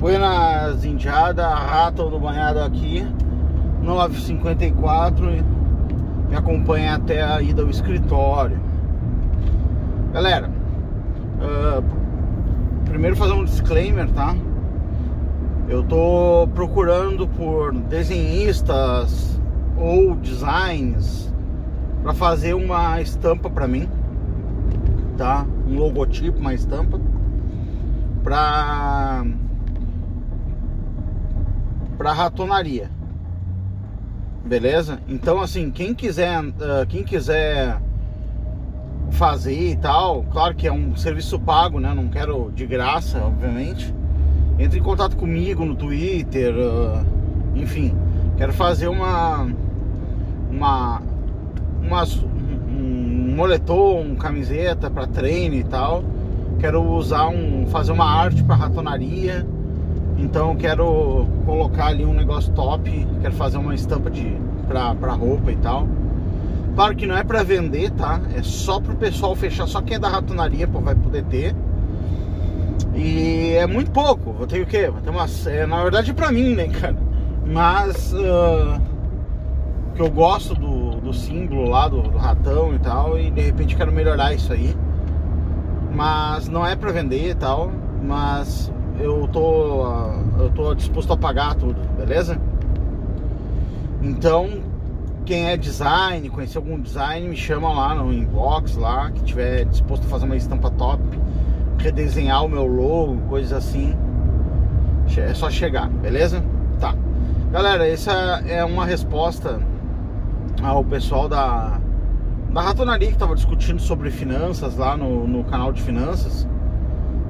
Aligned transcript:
Buenas 0.00 0.82
indiada, 0.82 1.46
rata 1.46 2.02
do 2.04 2.18
banhado 2.18 2.60
aqui, 2.60 3.06
954 3.82 5.26
me 6.26 6.34
acompanha 6.34 6.94
até 6.94 7.22
a 7.22 7.42
ida 7.42 7.60
ao 7.60 7.68
escritório. 7.68 8.58
Galera, 10.10 10.48
uh, 11.36 11.84
primeiro 12.86 13.14
fazer 13.14 13.34
um 13.34 13.44
disclaimer, 13.44 14.08
tá? 14.12 14.34
Eu 15.68 15.82
tô 15.82 16.48
procurando 16.54 17.28
por 17.28 17.74
desenhistas 17.74 19.38
ou 19.76 20.14
designs 20.14 21.30
para 22.02 22.14
fazer 22.14 22.54
uma 22.54 23.02
estampa 23.02 23.50
para 23.50 23.68
mim, 23.68 23.86
tá? 25.18 25.44
Um 25.68 25.76
logotipo, 25.76 26.38
uma 26.38 26.54
estampa 26.54 26.98
para 28.24 29.26
para 32.00 32.14
ratonaria. 32.14 32.90
Beleza? 34.42 35.00
Então 35.06 35.38
assim, 35.38 35.70
quem 35.70 35.92
quiser, 35.92 36.42
uh, 36.42 36.86
quem 36.88 37.04
quiser 37.04 37.78
fazer 39.10 39.72
e 39.72 39.76
tal, 39.76 40.22
claro 40.22 40.54
que 40.54 40.66
é 40.66 40.72
um 40.72 40.96
serviço 40.96 41.38
pago, 41.38 41.78
né? 41.78 41.92
Não 41.92 42.08
quero 42.08 42.50
de 42.52 42.64
graça, 42.64 43.22
obviamente. 43.22 43.94
Entre 44.58 44.78
em 44.78 44.82
contato 44.82 45.14
comigo 45.14 45.62
no 45.62 45.74
Twitter, 45.74 46.54
uh, 46.54 47.04
enfim, 47.54 47.94
quero 48.38 48.54
fazer 48.54 48.88
uma 48.88 49.46
uma, 50.50 51.02
uma 51.82 52.04
um 52.66 53.34
moletom, 53.36 54.16
camiseta 54.16 54.88
para 54.90 55.06
treino 55.06 55.54
e 55.54 55.64
tal. 55.64 56.02
Quero 56.58 56.82
usar 56.82 57.28
um 57.28 57.66
fazer 57.66 57.92
uma 57.92 58.06
arte 58.06 58.42
para 58.42 58.56
ratonaria 58.56 59.46
então 60.20 60.54
quero 60.54 61.26
colocar 61.46 61.86
ali 61.86 62.04
um 62.04 62.12
negócio 62.12 62.52
top, 62.52 63.06
quero 63.20 63.34
fazer 63.34 63.56
uma 63.56 63.74
estampa 63.74 64.10
de 64.10 64.36
pra, 64.68 64.94
pra 64.94 65.12
roupa 65.12 65.50
e 65.50 65.56
tal. 65.56 65.88
Claro 66.74 66.94
que 66.94 67.06
não 67.06 67.16
é 67.16 67.24
para 67.24 67.42
vender, 67.42 67.90
tá? 67.90 68.20
É 68.34 68.42
só 68.42 68.80
pro 68.80 68.94
pessoal 68.96 69.34
fechar, 69.34 69.66
só 69.66 69.80
quem 69.80 69.96
é 69.96 69.98
da 69.98 70.08
ratonaria 70.08 70.68
pô, 70.68 70.80
vai 70.80 70.94
poder 70.94 71.24
ter. 71.24 71.54
E 72.94 73.54
é 73.54 73.66
muito 73.66 73.90
pouco, 73.90 74.32
vou 74.32 74.46
ter 74.46 74.60
o 74.62 74.66
quê? 74.66 74.88
Vou 74.90 75.00
ter 75.00 75.10
umas. 75.10 75.46
É, 75.46 75.66
na 75.66 75.82
verdade 75.82 76.10
é 76.10 76.14
pra 76.14 76.30
mim, 76.30 76.54
né, 76.54 76.68
cara? 76.68 76.96
Mas 77.46 78.12
uh, 78.12 78.80
que 79.94 80.02
eu 80.02 80.10
gosto 80.10 80.54
do, 80.54 81.00
do 81.00 81.12
símbolo 81.12 81.68
lá, 81.68 81.88
do, 81.88 82.02
do 82.02 82.18
ratão 82.18 82.74
e 82.74 82.78
tal, 82.78 83.18
e 83.18 83.30
de 83.30 83.40
repente 83.40 83.74
quero 83.74 83.92
melhorar 83.92 84.34
isso 84.34 84.52
aí. 84.52 84.76
Mas 85.92 86.48
não 86.48 86.64
é 86.64 86.76
para 86.76 86.92
vender 86.92 87.30
e 87.30 87.34
tal, 87.34 87.72
mas 88.02 88.72
eu 89.00 89.28
tô, 89.28 89.86
eu 90.38 90.50
tô 90.54 90.74
disposto 90.74 91.12
a 91.12 91.16
pagar 91.16 91.54
tudo, 91.54 91.80
beleza? 91.96 92.40
Então, 94.02 94.48
quem 95.24 95.48
é 95.48 95.56
design, 95.56 96.28
conhecer 96.28 96.58
algum 96.58 96.78
design, 96.78 97.28
me 97.28 97.36
chama 97.36 97.72
lá 97.72 97.94
no 97.94 98.12
inbox 98.12 98.76
lá, 98.76 99.10
que 99.10 99.22
tiver 99.22 99.64
disposto 99.64 100.04
a 100.04 100.08
fazer 100.08 100.26
uma 100.26 100.36
estampa 100.36 100.70
top, 100.70 101.02
redesenhar 101.78 102.44
o 102.44 102.48
meu 102.48 102.66
logo, 102.66 103.16
coisas 103.28 103.52
assim. 103.52 103.94
É 105.16 105.34
só 105.34 105.50
chegar, 105.50 105.88
beleza? 105.88 106.42
Tá. 106.78 106.94
Galera, 107.50 107.86
essa 107.86 108.12
é 108.46 108.64
uma 108.64 108.86
resposta 108.86 109.60
ao 110.62 110.84
pessoal 110.84 111.28
da, 111.28 111.80
da 112.52 112.60
ratonaria 112.60 113.10
que 113.10 113.18
tava 113.18 113.34
discutindo 113.34 113.80
sobre 113.80 114.10
finanças 114.10 114.76
lá 114.76 114.96
no, 114.96 115.26
no 115.26 115.42
canal 115.44 115.72
de 115.72 115.82
finanças 115.82 116.46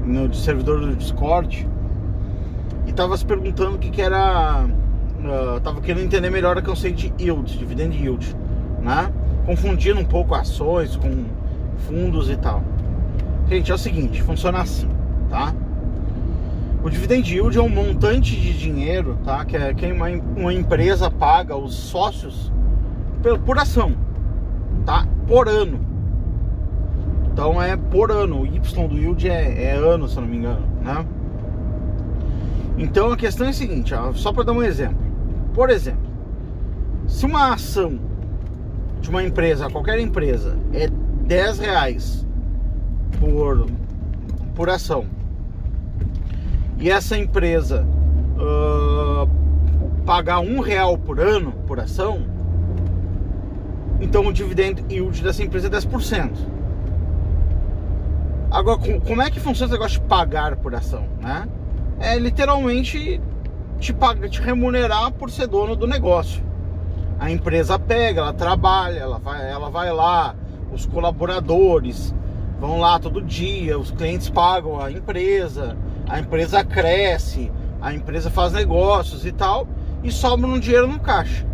no 0.04 0.32
servidor 0.34 0.80
do 0.80 0.94
Discord 0.94 1.68
e 2.86 2.92
tava 2.92 3.16
se 3.16 3.24
perguntando 3.24 3.76
o 3.76 3.78
que, 3.78 3.90
que 3.90 4.02
era. 4.02 4.66
Uh, 4.66 5.60
tava 5.60 5.80
querendo 5.80 6.04
entender 6.04 6.30
melhor 6.30 6.56
a 6.56 6.62
conceito 6.62 6.96
de 6.96 7.12
yield, 7.18 7.58
dividend 7.58 7.94
yield, 7.94 8.36
né? 8.80 9.12
Confundindo 9.44 10.00
um 10.00 10.04
pouco 10.04 10.34
ações 10.34 10.97
com 10.97 11.25
fundos 11.86 12.30
e 12.30 12.36
tal. 12.36 12.62
Gente, 13.48 13.70
é 13.70 13.75
o 13.75 13.78
seguinte, 13.78 14.22
funciona 14.22 14.60
assim, 14.60 14.88
tá? 15.28 15.54
O 16.82 16.88
dividend 16.88 17.30
yield 17.30 17.58
é 17.58 17.60
um 17.60 17.69
montante 17.69 18.34
de 18.34 18.56
dinheiro, 18.56 19.19
tá? 19.25 19.44
Que, 19.44 19.56
é, 19.56 19.75
que 19.75 19.86
uma, 19.92 20.08
uma 20.08 20.52
empresa 20.52 21.10
paga 21.10 21.54
os 21.54 21.75
sócios 21.75 22.50
por, 23.22 23.38
por 23.41 23.58
ação, 23.58 23.94
tá? 24.86 25.06
Por 25.26 25.48
ano. 25.48 25.89
Então 27.40 27.62
é 27.62 27.74
por 27.74 28.12
ano. 28.12 28.42
O 28.42 28.46
Y 28.46 28.86
do 28.86 28.98
yield 28.98 29.26
é, 29.26 29.64
é 29.64 29.70
ano, 29.72 30.06
se 30.06 30.18
eu 30.18 30.20
não 30.20 30.28
me 30.28 30.36
engano, 30.36 30.60
né? 30.82 31.06
Então 32.76 33.10
a 33.10 33.16
questão 33.16 33.46
é 33.46 33.48
a 33.48 33.52
seguinte, 33.54 33.94
ó, 33.94 34.12
só 34.12 34.30
para 34.30 34.44
dar 34.44 34.52
um 34.52 34.62
exemplo. 34.62 34.98
Por 35.54 35.70
exemplo, 35.70 36.06
se 37.06 37.24
uma 37.24 37.54
ação 37.54 37.98
de 39.00 39.08
uma 39.08 39.22
empresa, 39.22 39.70
qualquer 39.70 39.98
empresa, 40.00 40.58
é 40.74 40.86
10 41.26 41.60
reais 41.60 42.26
por, 43.18 43.66
por 44.54 44.68
ação, 44.68 45.06
e 46.78 46.90
essa 46.90 47.16
empresa 47.16 47.86
uh, 48.36 49.26
pagar 50.04 50.40
um 50.40 50.60
real 50.60 50.98
por 50.98 51.18
ano 51.18 51.52
por 51.66 51.80
ação, 51.80 52.20
então 53.98 54.26
o 54.26 54.32
dividend 54.32 54.84
yield 54.90 55.22
dessa 55.22 55.42
empresa 55.42 55.68
é 55.68 55.70
10%. 55.70 56.50
Agora, 58.50 58.78
como 59.06 59.22
é 59.22 59.31
que 59.31 59.38
funciona 59.38 59.66
esse 59.66 59.78
negócio 59.78 60.00
de 60.00 60.06
pagar 60.06 60.56
por 60.56 60.75
ação, 60.75 61.06
né? 61.21 61.47
É 62.00 62.19
literalmente 62.19 63.21
te, 63.78 63.93
paga, 63.93 64.28
te 64.28 64.41
remunerar 64.41 65.12
por 65.12 65.31
ser 65.31 65.47
dono 65.47 65.77
do 65.77 65.87
negócio. 65.87 66.43
A 67.19 67.31
empresa 67.31 67.78
pega, 67.78 68.22
ela 68.22 68.33
trabalha, 68.33 68.99
ela 68.99 69.19
vai, 69.19 69.49
ela 69.49 69.71
vai 69.71 69.93
lá, 69.93 70.34
os 70.72 70.84
colaboradores 70.84 72.15
vão 72.59 72.81
lá 72.81 72.99
todo 72.99 73.22
dia, 73.22 73.78
os 73.78 73.91
clientes 73.91 74.28
pagam 74.28 74.81
a 74.81 74.91
empresa, 74.91 75.77
a 76.09 76.19
empresa 76.19 76.65
cresce, 76.65 77.53
a 77.81 77.94
empresa 77.94 78.31
faz 78.31 78.53
negócios 78.53 79.25
e 79.25 79.32
tal, 79.32 79.69
e 80.03 80.11
sobra 80.11 80.47
um 80.47 80.59
dinheiro 80.59 80.88
no 80.88 80.99
caixa. 80.99 81.47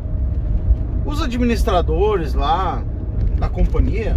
Os 1.05 1.21
administradores 1.21 2.33
lá 2.33 2.83
da 3.39 3.49
companhia 3.49 4.17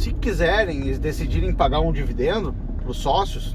se 0.00 0.14
quiserem, 0.14 0.80
eles 0.80 0.98
decidirem 0.98 1.52
pagar 1.52 1.80
um 1.80 1.92
dividendo 1.92 2.54
para 2.78 2.90
os 2.90 2.96
sócios, 2.96 3.54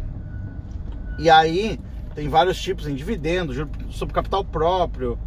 e 1.18 1.28
aí 1.28 1.80
tem 2.14 2.30
vários 2.30 2.62
tipos 2.62 2.88
em 2.88 2.94
dividendo, 2.94 3.52
sobre 3.90 4.14
capital 4.14 4.46
próprio, 4.46 5.18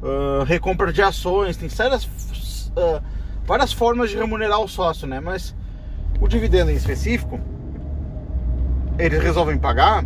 uh, 0.00 0.44
recompra 0.44 0.92
de 0.92 1.02
ações, 1.02 1.56
tem 1.56 1.68
várias, 1.68 2.04
uh, 2.04 3.02
várias 3.44 3.72
formas 3.72 4.10
de 4.10 4.16
remunerar 4.16 4.60
o 4.60 4.68
sócio, 4.68 5.08
né? 5.08 5.18
Mas 5.18 5.56
o 6.20 6.28
dividendo 6.28 6.70
em 6.70 6.76
específico, 6.76 7.40
eles 8.96 9.20
resolvem 9.20 9.58
pagar, 9.58 10.04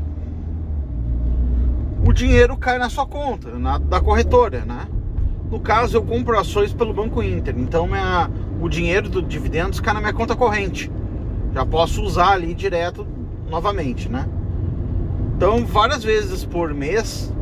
o 2.07 2.11
dinheiro 2.11 2.57
cai 2.57 2.79
na 2.79 2.89
sua 2.89 3.07
conta, 3.07 3.51
na, 3.59 3.77
da 3.77 4.01
corretora, 4.01 4.65
né? 4.65 4.89
No 5.51 5.61
caso, 5.61 5.99
eu 5.99 6.03
compro 6.03 6.39
ações 6.39 6.73
pelo 6.73 6.95
Banco 6.95 7.23
Inter, 7.23 7.55
então 7.59 7.87
minha, 7.87 8.31
o 8.61 8.69
dinheiro 8.69 9.09
do 9.09 9.23
dividendos 9.23 9.81
cai 9.81 9.95
na 9.95 10.01
minha 10.01 10.13
conta 10.13 10.35
corrente. 10.35 10.91
Já 11.55 11.65
posso 11.65 12.03
usar 12.03 12.33
ali 12.33 12.55
direto 12.55 13.07
novamente, 13.49 14.09
né? 14.09 14.29
Então, 15.37 15.65
várias 15.65 16.03
vezes 16.03 16.45
por 16.45 16.75
mês 16.75 17.33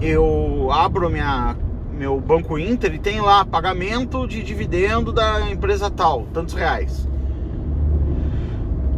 eu 0.00 0.68
abro 0.72 1.10
minha, 1.10 1.56
meu 1.92 2.20
Banco 2.20 2.58
Inter 2.58 2.94
e 2.94 2.98
tem 2.98 3.20
lá 3.20 3.44
pagamento 3.44 4.26
de 4.26 4.42
dividendo 4.42 5.12
da 5.12 5.50
empresa 5.50 5.90
tal, 5.90 6.26
tantos 6.32 6.54
reais. 6.54 7.08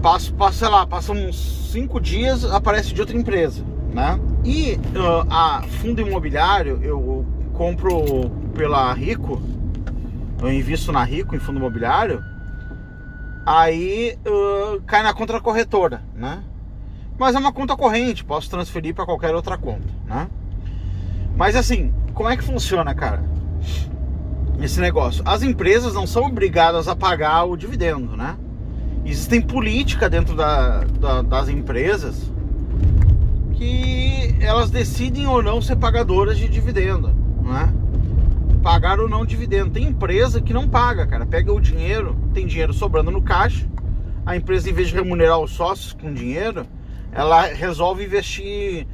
Passo, 0.00 0.34
passo 0.34 0.58
sei 0.58 0.68
lá, 0.68 0.86
passa 0.86 1.12
uns 1.12 1.70
cinco 1.72 2.00
dias, 2.00 2.44
aparece 2.44 2.92
de 2.92 3.00
outra 3.00 3.16
empresa, 3.16 3.64
né? 3.92 4.20
E 4.44 4.74
uh, 4.74 5.26
a 5.30 5.62
fundo 5.80 6.00
imobiliário 6.00 6.80
eu 6.82 7.24
compro 7.54 8.30
pela 8.54 8.92
Rico, 8.92 9.40
eu 10.42 10.52
invisto 10.52 10.92
na 10.92 11.02
Rico 11.04 11.34
em 11.34 11.38
fundo 11.38 11.58
imobiliário, 11.58 12.22
aí 13.46 14.18
uh, 14.26 14.80
cai 14.82 15.02
na 15.02 15.14
conta 15.14 15.34
da 15.34 15.40
corretora, 15.40 16.02
né? 16.14 16.42
Mas 17.18 17.34
é 17.34 17.38
uma 17.38 17.52
conta 17.52 17.76
corrente, 17.76 18.24
posso 18.24 18.50
transferir 18.50 18.94
para 18.94 19.04
qualquer 19.04 19.34
outra 19.34 19.56
conta, 19.56 19.88
né? 20.06 20.28
Mas 21.36 21.56
assim, 21.56 21.92
como 22.14 22.28
é 22.28 22.36
que 22.36 22.44
funciona, 22.44 22.94
cara? 22.94 23.22
Esse 24.60 24.80
negócio. 24.80 25.22
As 25.26 25.42
empresas 25.42 25.94
não 25.94 26.06
são 26.06 26.24
obrigadas 26.26 26.88
a 26.88 26.94
pagar 26.94 27.44
o 27.44 27.56
dividendo, 27.56 28.16
né? 28.16 28.36
Existem 29.04 29.40
política 29.40 30.08
dentro 30.08 30.36
da, 30.36 30.84
da, 30.84 31.22
das 31.22 31.48
empresas 31.48 32.30
que 33.54 34.36
elas 34.40 34.70
decidem 34.70 35.26
ou 35.26 35.42
não 35.42 35.60
ser 35.60 35.76
pagadoras 35.76 36.36
de 36.36 36.48
dividendo 36.48 37.22
né? 37.42 37.72
Pagar 38.62 39.00
ou 39.00 39.08
não 39.08 39.26
dividendo. 39.26 39.70
Tem 39.70 39.84
empresa 39.84 40.40
que 40.40 40.52
não 40.52 40.68
paga, 40.68 41.06
cara. 41.06 41.26
Pega 41.26 41.52
o 41.52 41.60
dinheiro, 41.60 42.16
tem 42.32 42.46
dinheiro 42.46 42.72
sobrando 42.72 43.10
no 43.10 43.20
caixa. 43.20 43.66
A 44.24 44.36
empresa, 44.36 44.70
em 44.70 44.72
vez 44.72 44.88
de 44.88 44.94
remunerar 44.94 45.38
os 45.40 45.50
sócios 45.50 45.92
com 45.92 46.12
dinheiro, 46.12 46.64
ela 47.10 47.42
resolve 47.46 48.04
investir, 48.04 48.86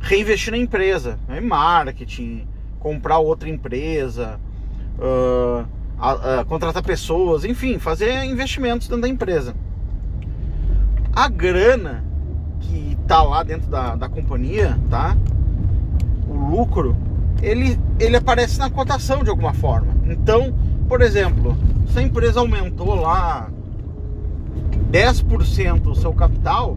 reinvestir 0.00 0.50
na 0.50 0.58
empresa, 0.58 1.18
né? 1.28 1.38
em 1.38 1.46
marketing, 1.46 2.46
comprar 2.80 3.18
outra 3.18 3.48
empresa, 3.48 4.38
uh, 4.98 5.64
contratar 6.46 6.82
pessoas, 6.82 7.44
enfim, 7.44 7.78
fazer 7.78 8.24
investimentos 8.24 8.88
dentro 8.88 9.02
da 9.02 9.08
empresa. 9.08 9.54
A 11.12 11.28
grana 11.28 12.04
que 12.60 12.98
tá 13.06 13.22
lá 13.22 13.42
dentro 13.42 13.70
da, 13.70 13.94
da 13.94 14.08
companhia, 14.08 14.78
tá? 14.90 15.16
O 16.28 16.34
lucro, 16.34 16.96
ele, 17.42 17.78
ele 17.98 18.16
aparece 18.16 18.58
na 18.58 18.70
cotação 18.70 19.22
de 19.22 19.30
alguma 19.30 19.52
forma. 19.52 19.88
Então, 20.06 20.54
por 20.88 21.00
exemplo, 21.00 21.56
se 21.88 21.98
a 21.98 22.02
empresa 22.02 22.40
aumentou 22.40 22.94
lá 22.94 23.48
10% 24.90 25.86
o 25.86 25.94
seu 25.94 26.12
capital, 26.12 26.76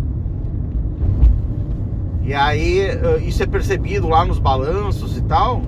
e 2.24 2.34
aí 2.34 2.80
eh, 2.80 3.22
isso 3.26 3.42
é 3.42 3.46
percebido 3.46 4.10
lá 4.10 4.26
nos 4.26 4.40
balanços 4.40 5.18
e 5.18 5.22
tal, 5.22 5.62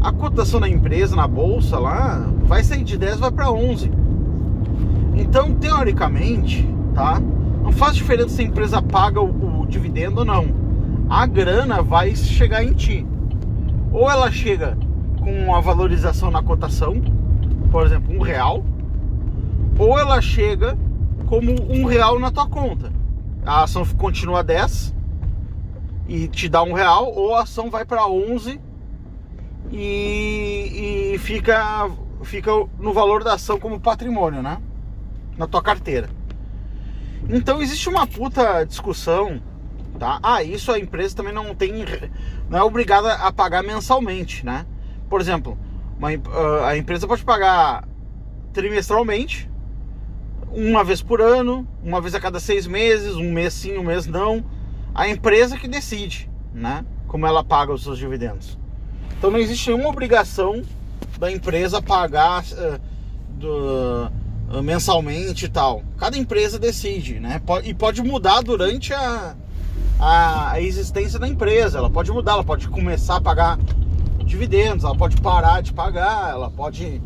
a 0.00 0.12
cotação 0.12 0.60
da 0.60 0.68
empresa 0.68 1.16
na 1.16 1.26
bolsa 1.26 1.78
lá 1.78 2.28
vai 2.42 2.62
sair 2.62 2.84
de 2.84 2.96
10 2.96 3.18
vai 3.18 3.30
para 3.30 3.50
11. 3.50 3.90
Então, 5.14 5.54
teoricamente, 5.54 6.68
tá? 6.94 7.20
Não 7.62 7.72
faz 7.72 7.96
diferença 7.96 8.28
se 8.28 8.42
a 8.42 8.44
empresa 8.44 8.82
paga 8.82 9.20
o, 9.20 9.62
o 9.62 9.66
dividendo 9.66 10.20
ou 10.20 10.24
não. 10.24 10.46
A 11.08 11.26
grana 11.26 11.82
vai 11.82 12.14
chegar 12.14 12.62
em 12.62 12.72
ti. 12.72 13.06
Ou 13.96 14.10
ela 14.10 14.30
chega 14.30 14.76
com 15.24 15.54
a 15.54 15.60
valorização 15.62 16.30
na 16.30 16.42
cotação, 16.42 17.00
por 17.72 17.86
exemplo, 17.86 18.14
um 18.14 18.20
real, 18.20 18.62
ou 19.78 19.98
ela 19.98 20.20
chega 20.20 20.76
como 21.24 21.54
um 21.72 21.86
real 21.86 22.18
na 22.18 22.30
tua 22.30 22.46
conta. 22.46 22.92
A 23.46 23.62
ação 23.62 23.86
continua 23.86 24.44
10 24.44 24.94
e 26.08 26.28
te 26.28 26.46
dá 26.46 26.62
um 26.62 26.74
real, 26.74 27.10
ou 27.10 27.36
a 27.36 27.44
ação 27.44 27.70
vai 27.70 27.86
para 27.86 28.06
11 28.06 28.60
e, 29.72 31.14
e 31.14 31.18
fica, 31.18 31.90
fica 32.22 32.50
no 32.78 32.92
valor 32.92 33.24
da 33.24 33.32
ação 33.32 33.58
como 33.58 33.80
patrimônio, 33.80 34.42
né? 34.42 34.58
Na 35.38 35.46
tua 35.46 35.62
carteira. 35.62 36.10
Então 37.30 37.62
existe 37.62 37.88
uma 37.88 38.06
puta 38.06 38.62
discussão, 38.62 39.40
tá? 39.96 40.18
Ah, 40.22 40.42
isso 40.42 40.70
a 40.72 40.78
empresa 40.78 41.16
também 41.16 41.32
não 41.32 41.54
tem, 41.54 41.72
não 42.48 42.58
é 42.58 42.62
obrigada 42.62 43.14
a 43.14 43.32
pagar 43.32 43.62
mensalmente, 43.62 44.44
né? 44.44 44.66
Por 45.08 45.20
exemplo, 45.20 45.58
uma, 45.98 46.08
ah, 46.10 46.68
a 46.68 46.76
empresa 46.76 47.06
pode 47.06 47.24
pagar 47.24 47.86
trimestralmente, 48.52 49.50
uma 50.50 50.82
vez 50.82 51.02
por 51.02 51.20
ano, 51.20 51.66
uma 51.82 52.00
vez 52.00 52.14
a 52.14 52.20
cada 52.20 52.40
seis 52.40 52.66
meses, 52.66 53.14
um 53.14 53.30
mês 53.32 53.52
sim, 53.52 53.76
um 53.76 53.84
mês 53.84 54.06
não. 54.06 54.44
A 54.94 55.08
empresa 55.08 55.58
que 55.58 55.68
decide, 55.68 56.30
né? 56.54 56.84
Como 57.06 57.26
ela 57.26 57.44
paga 57.44 57.72
os 57.72 57.82
seus 57.82 57.98
dividendos. 57.98 58.58
Então 59.18 59.30
não 59.30 59.38
existe 59.38 59.68
nenhuma 59.68 59.90
obrigação 59.90 60.62
da 61.18 61.30
empresa 61.30 61.82
pagar 61.82 62.42
uh, 62.44 62.80
do, 63.30 64.10
uh, 64.50 64.62
mensalmente 64.62 65.46
e 65.46 65.48
tal. 65.48 65.82
Cada 65.98 66.16
empresa 66.16 66.58
decide, 66.58 67.20
né? 67.20 67.40
E 67.64 67.74
pode 67.74 68.02
mudar 68.02 68.42
durante 68.42 68.92
a, 68.94 69.34
a, 69.98 70.60
existência 70.60 71.18
da 71.18 71.28
empresa. 71.28 71.78
Ela 71.78 71.90
pode 71.90 72.10
mudar, 72.12 72.32
ela 72.32 72.44
pode 72.44 72.68
começar 72.68 73.16
a 73.16 73.20
pagar 73.20 73.58
dividendos, 74.24 74.84
ela 74.84 74.96
pode 74.96 75.16
parar 75.20 75.62
de 75.62 75.72
pagar, 75.72 76.30
ela 76.30 76.50
pode 76.50 77.00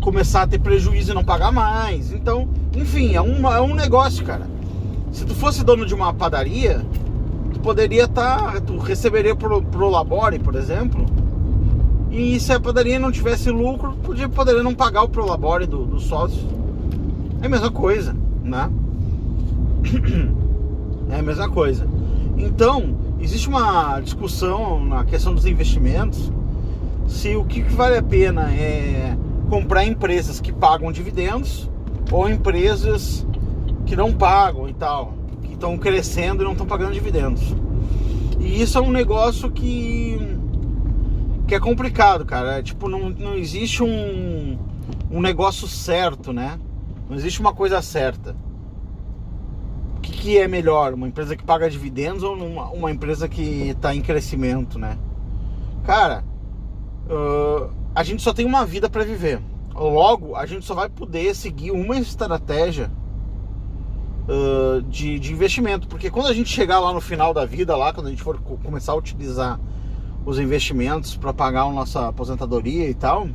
começar 0.00 0.42
a 0.42 0.46
ter 0.46 0.58
prejuízo 0.58 1.12
e 1.12 1.14
não 1.14 1.24
pagar 1.24 1.52
mais. 1.52 2.12
Então, 2.12 2.48
enfim, 2.74 3.14
é, 3.14 3.20
uma, 3.20 3.56
é 3.56 3.60
um 3.60 3.74
negócio, 3.74 4.24
cara. 4.24 4.46
Se 5.12 5.24
tu 5.24 5.34
fosse 5.34 5.62
dono 5.64 5.84
de 5.84 5.94
uma 5.94 6.12
padaria, 6.12 6.84
tu 7.52 7.60
poderia 7.60 8.04
estar. 8.04 8.54
Tá, 8.54 8.60
tu 8.60 8.78
receberia 8.78 9.36
pro, 9.36 9.62
pro 9.62 9.88
Labore, 9.88 10.38
por 10.38 10.54
exemplo. 10.54 11.06
E 12.12 12.38
se 12.38 12.52
a 12.52 12.60
padaria 12.60 12.98
não 12.98 13.10
tivesse 13.10 13.50
lucro, 13.50 13.94
podia, 14.02 14.28
poderia 14.28 14.62
não 14.62 14.74
pagar 14.74 15.02
o 15.02 15.08
Prolabore 15.08 15.64
do, 15.64 15.86
do 15.86 15.98
sócio. 15.98 16.46
É 17.40 17.46
a 17.46 17.48
mesma 17.48 17.70
coisa, 17.70 18.14
né? 18.44 18.70
É 21.10 21.18
a 21.18 21.22
mesma 21.22 21.46
coisa. 21.50 21.86
Então, 22.42 22.96
existe 23.20 23.48
uma 23.48 24.00
discussão 24.00 24.84
na 24.84 25.04
questão 25.04 25.32
dos 25.32 25.46
investimentos 25.46 26.32
se 27.06 27.36
o 27.36 27.44
que 27.44 27.62
vale 27.62 27.96
a 27.96 28.02
pena 28.02 28.52
é 28.52 29.16
comprar 29.48 29.84
empresas 29.84 30.40
que 30.40 30.52
pagam 30.52 30.90
dividendos 30.90 31.70
ou 32.10 32.28
empresas 32.28 33.24
que 33.86 33.94
não 33.94 34.12
pagam 34.12 34.68
e 34.68 34.74
tal, 34.74 35.14
que 35.42 35.54
estão 35.54 35.78
crescendo 35.78 36.42
e 36.42 36.44
não 36.44 36.50
estão 36.50 36.66
pagando 36.66 36.92
dividendos. 36.92 37.54
E 38.40 38.60
isso 38.60 38.76
é 38.76 38.80
um 38.80 38.90
negócio 38.90 39.48
que 39.48 40.18
que 41.46 41.54
é 41.54 41.60
complicado, 41.60 42.24
cara. 42.24 42.58
É, 42.58 42.62
tipo, 42.62 42.88
não, 42.88 43.10
não 43.10 43.36
existe 43.36 43.84
um, 43.84 44.58
um 45.10 45.20
negócio 45.20 45.68
certo, 45.68 46.32
né? 46.32 46.58
Não 47.08 47.16
existe 47.16 47.40
uma 47.40 47.52
coisa 47.52 47.80
certa. 47.80 48.34
Que 50.22 50.38
é 50.38 50.46
melhor? 50.46 50.94
Uma 50.94 51.08
empresa 51.08 51.36
que 51.36 51.42
paga 51.42 51.68
dividendos 51.68 52.22
ou 52.22 52.36
uma, 52.36 52.70
uma 52.70 52.92
empresa 52.92 53.28
que 53.28 53.70
está 53.70 53.92
em 53.92 54.00
crescimento, 54.00 54.78
né? 54.78 54.96
Cara, 55.84 56.22
uh, 57.10 57.74
a 57.92 58.04
gente 58.04 58.22
só 58.22 58.32
tem 58.32 58.46
uma 58.46 58.64
vida 58.64 58.88
para 58.88 59.02
viver. 59.02 59.42
Logo, 59.74 60.36
a 60.36 60.46
gente 60.46 60.64
só 60.64 60.76
vai 60.76 60.88
poder 60.88 61.34
seguir 61.34 61.72
uma 61.72 61.98
estratégia 61.98 62.88
uh, 64.28 64.80
de, 64.82 65.18
de 65.18 65.32
investimento. 65.32 65.88
Porque 65.88 66.08
quando 66.08 66.28
a 66.28 66.32
gente 66.32 66.48
chegar 66.50 66.78
lá 66.78 66.92
no 66.92 67.00
final 67.00 67.34
da 67.34 67.44
vida, 67.44 67.76
lá, 67.76 67.92
quando 67.92 68.06
a 68.06 68.10
gente 68.10 68.22
for 68.22 68.40
começar 68.62 68.92
a 68.92 68.94
utilizar 68.94 69.58
os 70.24 70.38
investimentos 70.38 71.16
para 71.16 71.34
pagar 71.34 71.62
a 71.62 71.72
nossa 71.72 72.06
aposentadoria 72.06 72.88
e 72.88 72.94
tal. 72.94 73.26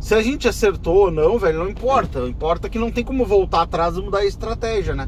Se 0.00 0.14
a 0.14 0.22
gente 0.22 0.48
acertou 0.48 0.96
ou 0.96 1.10
não, 1.10 1.38
velho, 1.38 1.58
não 1.58 1.68
importa. 1.68 2.20
Importa 2.20 2.66
que 2.70 2.78
não 2.78 2.90
tem 2.90 3.04
como 3.04 3.26
voltar 3.26 3.60
atrás 3.60 3.98
e 3.98 4.00
mudar 4.00 4.20
a 4.20 4.24
estratégia, 4.24 4.94
né? 4.94 5.06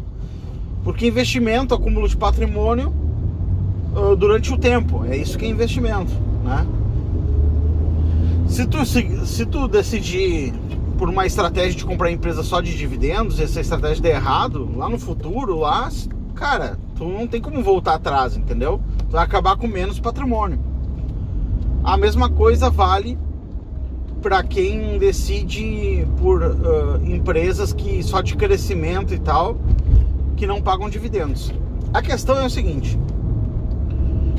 Porque 0.82 1.06
investimento, 1.06 1.74
acúmulo 1.74 2.08
de 2.08 2.16
patrimônio 2.16 2.92
uh, 3.94 4.16
durante 4.16 4.52
o 4.52 4.58
tempo. 4.58 5.04
É 5.04 5.16
isso 5.16 5.38
que 5.38 5.44
é 5.44 5.48
investimento, 5.48 6.12
né? 6.44 6.66
Se 8.48 8.66
tu, 8.66 8.84
se, 8.84 9.26
se 9.26 9.46
tu 9.46 9.66
decidir 9.66 10.52
por 10.98 11.08
uma 11.08 11.26
estratégia 11.26 11.74
de 11.78 11.84
comprar 11.84 12.10
empresa 12.10 12.42
só 12.42 12.60
de 12.60 12.76
dividendos, 12.76 13.40
essa 13.40 13.60
estratégia 13.60 14.02
der 14.02 14.14
errado, 14.16 14.68
lá 14.76 14.88
no 14.88 14.98
futuro, 14.98 15.58
lá, 15.58 15.88
cara, 16.34 16.78
tu 16.96 17.04
não 17.04 17.26
tem 17.26 17.40
como 17.40 17.62
voltar 17.62 17.94
atrás, 17.94 18.36
entendeu? 18.36 18.80
Tu 19.08 19.12
vai 19.12 19.24
acabar 19.24 19.56
com 19.56 19.66
menos 19.66 19.98
patrimônio. 19.98 20.58
A 21.82 21.96
mesma 21.96 22.28
coisa 22.28 22.70
vale 22.70 23.18
para 24.20 24.42
quem 24.44 24.98
decide 24.98 26.06
por 26.20 26.42
uh, 26.42 27.04
empresas 27.04 27.72
que 27.72 28.02
só 28.02 28.20
de 28.20 28.36
crescimento 28.36 29.12
e 29.12 29.18
tal, 29.18 29.56
que 30.42 30.46
não 30.48 30.60
pagam 30.60 30.90
dividendos. 30.90 31.52
A 31.94 32.02
questão 32.02 32.36
é 32.36 32.44
o 32.44 32.50
seguinte: 32.50 32.98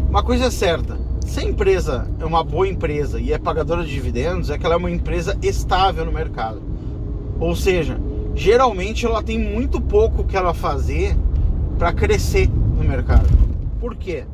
uma 0.09 0.21
coisa 0.21 0.47
é 0.47 0.51
certa, 0.51 0.99
se 1.25 1.39
a 1.39 1.43
empresa 1.43 2.11
é 2.19 2.25
uma 2.25 2.43
boa 2.43 2.67
empresa 2.67 3.21
e 3.21 3.31
é 3.31 3.37
pagadora 3.37 3.85
de 3.85 3.93
dividendos, 3.93 4.49
é 4.49 4.57
que 4.57 4.65
ela 4.65 4.75
é 4.75 4.77
uma 4.77 4.91
empresa 4.91 5.37
estável 5.41 6.03
no 6.03 6.11
mercado. 6.11 6.61
Ou 7.39 7.55
seja, 7.55 7.97
geralmente 8.35 9.05
ela 9.05 9.23
tem 9.23 9.39
muito 9.39 9.79
pouco 9.79 10.25
que 10.25 10.35
ela 10.35 10.53
fazer 10.53 11.15
para 11.79 11.93
crescer 11.93 12.49
no 12.49 12.83
mercado. 12.83 13.29
Por 13.79 13.95
quê? 13.95 14.25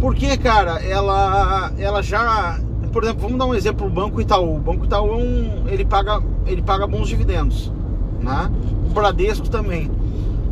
Porque, 0.00 0.36
cara, 0.36 0.84
ela, 0.84 1.72
ela 1.78 2.02
já, 2.02 2.58
por 2.92 3.04
exemplo, 3.04 3.22
vamos 3.22 3.38
dar 3.38 3.46
um 3.46 3.54
exemplo, 3.54 3.86
o 3.86 3.90
Banco 3.90 4.20
Itaú. 4.20 4.56
O 4.56 4.58
Banco 4.58 4.84
Itaú 4.84 5.12
é 5.12 5.16
um, 5.16 5.68
ele 5.68 5.84
paga, 5.84 6.20
ele 6.44 6.60
paga 6.60 6.88
bons 6.88 7.06
dividendos, 7.06 7.72
né? 8.20 8.50
O 8.84 8.92
Bradesco 8.92 9.48
também. 9.48 9.88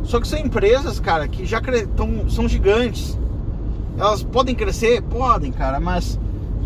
Só 0.04 0.21
que 0.21 0.26
são 0.26 0.38
empresas, 0.38 0.99
cara, 0.99 1.28
que 1.28 1.44
já 1.44 1.61
tão, 1.97 2.28
são 2.28 2.49
gigantes. 2.49 3.18
Elas 3.97 4.23
podem 4.23 4.54
crescer, 4.54 5.02
podem, 5.02 5.52
cara, 5.52 5.78
mas 5.78 6.18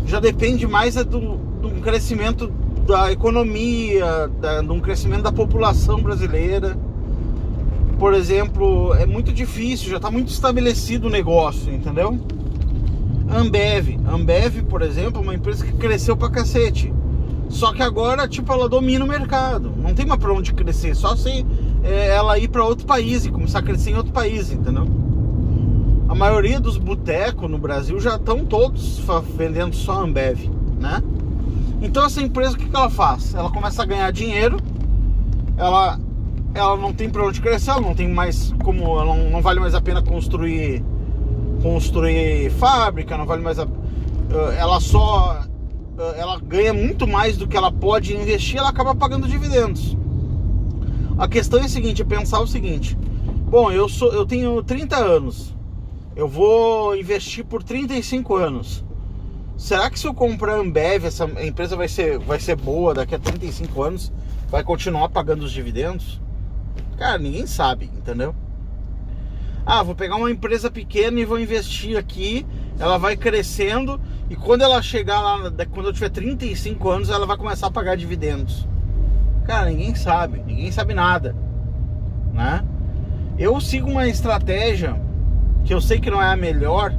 já 0.05 0.19
depende 0.19 0.65
mais 0.65 0.95
é 0.95 1.03
do, 1.03 1.37
do 1.61 1.69
crescimento 1.81 2.51
da 2.87 3.11
economia, 3.11 4.29
da, 4.39 4.61
de 4.61 4.71
um 4.71 4.79
crescimento 4.79 5.23
da 5.23 5.31
população 5.31 6.01
brasileira 6.01 6.77
por 7.99 8.13
exemplo, 8.13 8.93
é 8.93 9.05
muito 9.05 9.33
difícil, 9.33 9.89
já 9.89 9.97
está 9.97 10.11
muito 10.11 10.29
estabelecido 10.29 11.07
o 11.07 11.09
negócio, 11.09 11.73
entendeu? 11.73 12.19
Ambev, 13.27 13.99
Ambev, 14.07 14.63
por 14.69 14.83
exemplo, 14.83 15.19
é 15.19 15.23
uma 15.23 15.33
empresa 15.33 15.65
que 15.65 15.73
cresceu 15.73 16.15
pra 16.15 16.29
cacete. 16.29 16.93
Só 17.49 17.73
que 17.73 17.81
agora, 17.81 18.27
tipo, 18.27 18.53
ela 18.53 18.69
domina 18.69 19.03
o 19.03 19.07
mercado. 19.07 19.73
Não 19.75 19.95
tem 19.95 20.05
mais 20.05 20.19
pra 20.19 20.31
onde 20.31 20.53
crescer, 20.53 20.95
só 20.95 21.15
se 21.15 21.43
ela 21.89 22.37
ir 22.37 22.47
para 22.47 22.63
outro 22.63 22.85
país 22.85 23.25
e 23.25 23.31
começar 23.31 23.59
a 23.59 23.61
crescer 23.61 23.91
em 23.91 23.95
outro 23.95 24.11
país, 24.11 24.51
entendeu? 24.51 24.85
A 26.09 26.15
maioria 26.15 26.59
dos 26.59 26.77
botecos 26.77 27.49
no 27.49 27.57
Brasil 27.57 27.99
já 27.99 28.15
estão 28.15 28.45
todos 28.45 29.01
vendendo 29.37 29.75
só 29.75 30.03
Ambev, 30.03 30.49
né? 30.79 31.01
Então 31.81 32.05
essa 32.05 32.21
empresa 32.21 32.55
o 32.55 32.57
que, 32.57 32.67
que 32.67 32.75
ela 32.75 32.89
faz? 32.89 33.33
Ela 33.35 33.49
começa 33.49 33.83
a 33.83 33.85
ganhar 33.85 34.11
dinheiro, 34.11 34.57
ela 35.57 35.99
ela 36.53 36.75
não 36.75 36.91
tem 36.91 37.09
para 37.09 37.25
onde 37.25 37.39
crescer, 37.39 37.71
ela 37.71 37.81
não 37.81 37.93
tem 37.93 38.07
mais 38.07 38.53
como, 38.63 39.03
não, 39.03 39.29
não 39.29 39.41
vale 39.41 39.59
mais 39.59 39.75
a 39.75 39.81
pena 39.81 40.01
construir 40.01 40.83
construir 41.61 42.51
fábrica, 42.51 43.17
não 43.17 43.25
vale 43.25 43.41
mais 43.41 43.59
a, 43.59 43.63
eh, 43.63 44.55
ela 44.57 44.79
só 44.79 45.41
eh, 45.97 46.15
ela 46.17 46.39
ganha 46.39 46.73
muito 46.73 47.07
mais 47.07 47.37
do 47.37 47.47
que 47.47 47.57
ela 47.57 47.71
pode 47.71 48.15
investir, 48.15 48.57
ela 48.57 48.69
acaba 48.69 48.95
pagando 48.95 49.27
dividendos. 49.27 49.96
A 51.17 51.27
questão 51.27 51.59
é 51.59 51.65
a 51.65 51.69
seguinte, 51.69 52.03
é 52.03 52.05
pensar 52.05 52.39
o 52.39 52.47
seguinte: 52.47 52.95
bom, 53.49 53.71
eu 53.71 53.89
sou 53.89 54.13
eu 54.13 54.25
tenho 54.25 54.61
30 54.61 54.95
anos. 54.97 55.55
Eu 56.15 56.27
vou 56.27 56.95
investir 56.95 57.43
por 57.43 57.63
35 57.63 58.35
anos. 58.35 58.85
Será 59.55 59.89
que 59.89 59.99
se 59.99 60.07
eu 60.07 60.13
comprar 60.13 60.53
a 60.53 60.59
Ambev, 60.59 61.05
essa 61.05 61.25
empresa 61.43 61.75
vai 61.75 61.87
ser, 61.87 62.19
vai 62.19 62.39
ser 62.39 62.55
boa 62.55 62.93
daqui 62.93 63.15
a 63.15 63.19
35 63.19 63.81
anos? 63.81 64.13
Vai 64.49 64.63
continuar 64.63 65.09
pagando 65.09 65.43
os 65.43 65.51
dividendos? 65.51 66.21
Cara, 66.97 67.17
ninguém 67.17 67.47
sabe, 67.47 67.85
entendeu? 67.85 68.35
Ah, 69.65 69.81
vou 69.81 69.95
pegar 69.95 70.15
uma 70.15 70.31
empresa 70.31 70.69
pequena 70.69 71.19
e 71.19 71.25
vou 71.25 71.39
investir 71.39 71.97
aqui, 71.97 72.45
ela 72.79 72.97
vai 72.97 73.17
crescendo 73.17 73.99
e 74.29 74.35
quando 74.35 74.61
ela 74.61 74.81
chegar 74.81 75.19
lá, 75.19 75.51
quando 75.71 75.87
eu 75.87 75.93
tiver 75.93 76.09
35 76.09 76.89
anos, 76.89 77.09
ela 77.09 77.25
vai 77.25 77.37
começar 77.37 77.67
a 77.67 77.71
pagar 77.71 77.97
dividendos. 77.97 78.67
Cara, 79.47 79.69
ninguém 79.69 79.95
sabe, 79.95 80.43
ninguém 80.45 80.71
sabe 80.71 80.93
nada, 80.93 81.35
né? 82.33 82.63
Eu 83.39 83.59
sigo 83.59 83.89
uma 83.89 84.07
estratégia 84.07 84.95
que 85.63 85.73
eu 85.73 85.81
sei 85.81 85.99
que 85.99 86.11
não 86.11 86.21
é 86.21 86.31
a 86.31 86.37
melhor, 86.37 86.93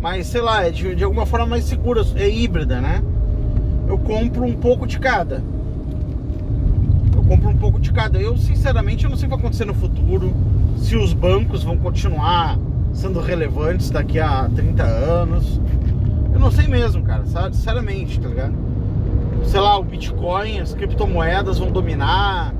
mas 0.00 0.26
sei 0.26 0.40
lá, 0.40 0.64
é 0.64 0.70
de, 0.70 0.94
de 0.94 1.02
alguma 1.02 1.26
forma 1.26 1.46
mais 1.46 1.64
segura, 1.64 2.02
é 2.14 2.28
híbrida, 2.28 2.80
né? 2.80 3.02
Eu 3.88 3.98
compro 3.98 4.44
um 4.44 4.54
pouco 4.54 4.86
de 4.86 4.98
cada 4.98 5.42
compro 7.26 7.48
um 7.48 7.56
pouco 7.56 7.80
de 7.80 7.92
cada. 7.92 8.18
Eu, 8.18 8.36
sinceramente, 8.36 9.04
eu 9.04 9.10
não 9.10 9.16
sei 9.16 9.26
o 9.26 9.30
que 9.30 9.36
vai 9.36 9.44
acontecer 9.44 9.64
no 9.64 9.74
futuro, 9.74 10.32
se 10.76 10.96
os 10.96 11.12
bancos 11.12 11.62
vão 11.62 11.76
continuar 11.76 12.58
sendo 12.92 13.20
relevantes 13.20 13.90
daqui 13.90 14.18
a 14.18 14.48
30 14.54 14.82
anos. 14.82 15.60
Eu 16.32 16.40
não 16.40 16.50
sei 16.50 16.66
mesmo, 16.66 17.02
cara? 17.02 17.24
Sinceramente, 17.52 18.20
tá 18.20 18.28
ligado? 18.28 18.54
Sei 19.44 19.60
lá, 19.60 19.78
o 19.78 19.82
Bitcoin, 19.82 20.60
as 20.60 20.74
criptomoedas 20.74 21.58
vão 21.58 21.70
dominar, 21.70 22.52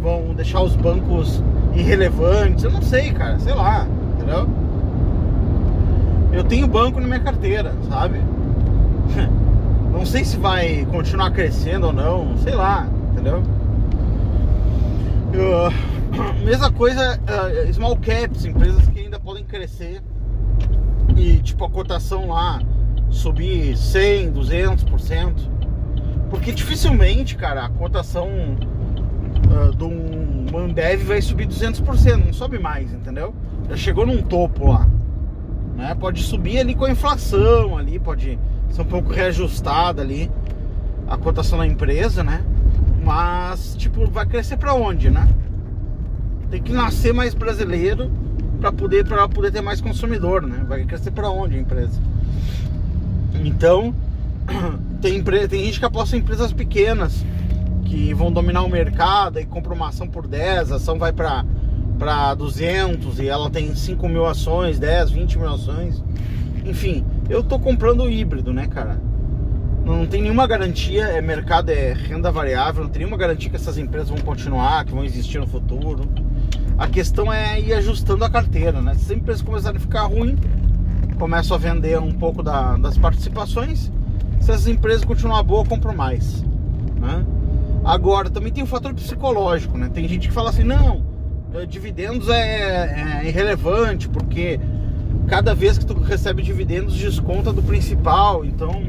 vão 0.00 0.34
deixar 0.34 0.62
os 0.62 0.74
bancos 0.74 1.42
irrelevantes. 1.74 2.64
Eu 2.64 2.70
não 2.70 2.82
sei, 2.82 3.12
cara, 3.12 3.38
sei 3.38 3.54
lá, 3.54 3.86
entendeu? 4.14 4.48
Eu 6.32 6.44
tenho 6.44 6.66
banco 6.66 7.00
na 7.00 7.06
minha 7.06 7.20
carteira, 7.20 7.74
sabe? 7.88 8.20
Não 9.92 10.06
sei 10.06 10.24
se 10.24 10.36
vai 10.36 10.86
continuar 10.92 11.32
crescendo 11.32 11.88
ou 11.88 11.92
não, 11.92 12.38
sei 12.38 12.54
lá, 12.54 12.88
entendeu? 13.10 13.42
Uh, 15.34 15.72
mesma 16.44 16.70
coisa, 16.70 17.18
uh, 17.18 17.74
small 17.74 17.96
caps, 17.96 18.44
empresas 18.44 18.86
que 18.88 19.00
ainda 19.00 19.18
podem 19.18 19.44
crescer 19.44 20.00
e 21.16 21.38
tipo 21.38 21.64
a 21.64 21.70
cotação 21.70 22.28
lá 22.28 22.60
subir 23.10 23.76
100, 23.76 24.32
200%. 24.32 25.34
Porque 26.30 26.52
dificilmente, 26.52 27.36
cara, 27.36 27.66
a 27.66 27.68
cotação 27.68 28.28
uh, 28.28 29.76
de 29.76 29.84
um 29.84 30.46
Mandev 30.50 31.02
vai 31.04 31.20
subir 31.20 31.46
200%, 31.46 32.24
não 32.24 32.32
sobe 32.32 32.58
mais, 32.58 32.92
entendeu? 32.92 33.34
Já 33.68 33.76
chegou 33.76 34.06
num 34.06 34.22
topo 34.22 34.68
lá. 34.68 34.88
Né? 35.76 35.94
Pode 35.98 36.22
subir 36.22 36.58
ali 36.58 36.74
com 36.74 36.84
a 36.84 36.90
inflação 36.90 37.76
ali, 37.76 37.98
pode 37.98 38.38
ser 38.70 38.82
um 38.82 38.86
pouco 38.86 39.12
reajustada 39.12 40.00
ali 40.02 40.30
a 41.08 41.16
cotação 41.16 41.58
da 41.58 41.66
empresa, 41.66 42.22
né? 42.22 42.44
Mas, 43.02 43.74
tipo, 43.76 44.06
vai 44.06 44.26
crescer 44.26 44.56
para 44.56 44.74
onde, 44.74 45.10
né? 45.10 45.28
Tem 46.50 46.62
que 46.62 46.72
nascer 46.72 47.12
mais 47.12 47.34
brasileiro 47.34 48.10
para 48.60 48.70
poder 48.70 49.04
para 49.06 49.28
poder 49.28 49.50
ter 49.50 49.60
mais 49.60 49.80
consumidor, 49.80 50.42
né? 50.42 50.64
Vai 50.68 50.84
crescer 50.84 51.10
para 51.10 51.28
onde 51.30 51.56
a 51.56 51.60
empresa? 51.60 52.00
Então, 53.42 53.94
tem 55.00 55.22
tem 55.22 55.64
gente 55.64 55.78
que 55.78 55.84
aposta 55.84 56.16
em 56.16 56.20
empresas 56.20 56.52
pequenas 56.52 57.24
que 57.84 58.14
vão 58.14 58.30
dominar 58.30 58.62
o 58.62 58.68
mercado 58.68 59.40
e 59.40 59.44
compra 59.44 59.74
uma 59.74 59.88
ação 59.88 60.06
por 60.06 60.26
10, 60.26 60.72
a 60.72 60.76
ação 60.76 60.98
vai 60.98 61.12
para 61.12 61.44
para 61.98 62.32
200 62.34 63.18
e 63.18 63.28
ela 63.28 63.50
tem 63.50 63.74
5 63.74 64.08
mil 64.08 64.24
ações, 64.24 64.78
10, 64.78 65.10
20 65.10 65.38
mil 65.38 65.48
ações. 65.48 66.02
Enfim, 66.64 67.04
eu 67.28 67.42
tô 67.42 67.58
comprando 67.58 68.04
o 68.04 68.10
híbrido, 68.10 68.54
né, 68.54 68.66
cara? 68.66 68.98
não 69.84 70.06
tem 70.06 70.22
nenhuma 70.22 70.46
garantia, 70.46 71.04
é 71.04 71.20
mercado, 71.20 71.70
é 71.70 71.92
renda 71.92 72.30
variável, 72.30 72.84
não 72.84 72.90
tem 72.90 73.00
nenhuma 73.00 73.16
garantia 73.16 73.50
que 73.50 73.56
essas 73.56 73.78
empresas 73.78 74.08
vão 74.08 74.18
continuar, 74.18 74.84
que 74.84 74.92
vão 74.92 75.04
existir 75.04 75.38
no 75.38 75.46
futuro. 75.46 76.08
A 76.78 76.86
questão 76.86 77.32
é 77.32 77.60
ir 77.60 77.74
ajustando 77.74 78.24
a 78.24 78.30
carteira, 78.30 78.80
né? 78.80 78.94
Se 78.94 79.12
as 79.12 79.18
empresas 79.18 79.42
começarem 79.42 79.78
a 79.78 79.80
ficar 79.80 80.02
ruim, 80.02 80.36
começam 81.18 81.56
a 81.56 81.60
vender 81.60 81.98
um 81.98 82.12
pouco 82.12 82.42
da, 82.42 82.76
das 82.76 82.96
participações. 82.96 83.92
Se 84.40 84.50
as 84.50 84.66
empresas 84.66 85.04
continuarem 85.04 85.46
boas, 85.46 85.68
compro 85.68 85.94
mais. 85.96 86.42
Né? 86.98 87.24
Agora, 87.84 88.28
também 88.28 88.52
tem 88.52 88.62
o 88.62 88.66
fator 88.66 88.92
psicológico, 88.94 89.78
né? 89.78 89.90
Tem 89.92 90.06
gente 90.08 90.28
que 90.28 90.34
fala 90.34 90.50
assim, 90.50 90.64
não, 90.64 91.02
eh, 91.54 91.66
dividendos 91.66 92.28
é, 92.28 93.22
é 93.22 93.28
irrelevante, 93.28 94.08
porque 94.08 94.60
cada 95.26 95.54
vez 95.54 95.78
que 95.78 95.86
tu 95.86 95.94
recebe 95.94 96.42
dividendos 96.42 96.96
desconta 96.96 97.52
do 97.52 97.62
principal, 97.62 98.44
então 98.44 98.82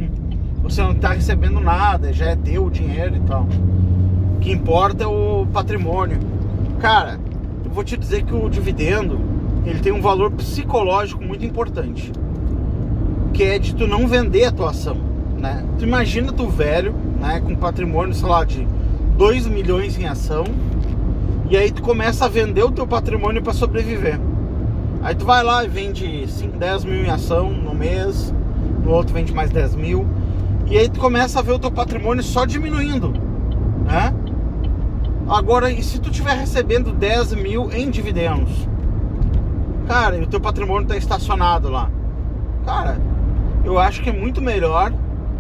você 0.62 0.82
não 0.82 0.92
está 0.92 1.14
recebendo 1.14 1.60
nada, 1.60 2.12
já 2.12 2.28
é 2.28 2.36
teu 2.36 2.66
o 2.66 2.72
dinheiro 2.72 3.16
e 3.16 3.20
tal. 3.22 3.48
O 4.36 4.40
que 4.40 4.52
importa 4.52 5.04
é 5.04 5.08
o 5.08 5.46
patrimônio. 5.52 6.20
Cara, 6.80 7.20
eu 7.64 7.72
vou 7.72 7.84
te 7.84 7.96
dizer 7.98 8.24
que 8.24 8.34
o 8.34 8.50
dividendo 8.50 9.20
ele 9.66 9.80
tem 9.80 9.92
um 9.92 10.02
valor 10.02 10.32
psicológico 10.32 11.24
muito 11.24 11.46
importante, 11.46 12.12
que 13.34 13.44
é 13.44 13.60
de 13.60 13.76
tu 13.76 13.88
não 13.88 14.08
vender 14.08 14.46
a 14.46 14.52
tua 14.52 14.72
ação, 14.72 14.98
né? 15.42 15.66
Tu 15.80 15.84
imagina 15.84 16.32
tu 16.32 16.48
velho, 16.48 16.94
né, 17.20 17.42
com 17.42 17.56
patrimônio, 17.56 18.14
sei 18.14 18.30
lá, 18.30 18.46
de 18.46 18.68
2 19.18 19.48
milhões 19.48 19.98
em 19.98 20.06
ação, 20.06 20.46
e 21.50 21.58
aí 21.58 21.72
tu 21.72 21.82
começa 21.82 22.26
a 22.26 22.30
vender 22.30 22.64
o 22.64 22.72
teu 22.72 22.86
patrimônio 22.86 23.42
para 23.42 23.52
sobreviver. 23.52 24.20
Aí 25.02 25.16
tu 25.16 25.26
vai 25.26 25.44
lá 25.44 25.66
e 25.66 25.68
vende 25.68 26.28
5, 26.28 26.58
10 26.58 26.86
mil 26.86 27.04
em 27.04 27.10
ação 27.10 27.50
no 27.50 27.74
mês, 27.74 28.34
no 28.84 28.92
outro 28.92 29.14
vende 29.14 29.34
mais 29.34 29.50
10 29.50 29.76
mil. 29.76 30.08
E 30.68 30.78
aí 30.78 30.88
tu 30.88 31.00
começa 31.00 31.40
a 31.40 31.42
ver 31.42 31.54
o 31.54 31.60
teu 31.60 31.72
patrimônio 31.72 32.24
só 32.24 32.46
diminuindo, 32.46 33.12
né? 33.84 34.14
Agora, 35.28 35.72
e 35.72 35.82
se 35.82 36.00
tu 36.00 36.12
estiver 36.12 36.38
recebendo 36.38 36.92
10 36.92 37.34
mil 37.34 37.72
em 37.72 37.90
dividendos? 37.90 38.70
Cara, 39.88 40.18
e 40.18 40.22
o 40.22 40.28
teu 40.28 40.40
patrimônio 40.40 40.84
está 40.84 40.96
estacionado 40.96 41.70
lá. 41.70 41.90
Cara, 42.66 43.00
eu 43.66 43.80
acho 43.80 44.02
que 44.04 44.10
é 44.10 44.14
muito 44.14 44.40
melhor 44.42 44.94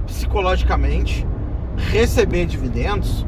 psicologicamente 0.06 1.26
receber 1.78 2.46
dividendos 2.46 3.26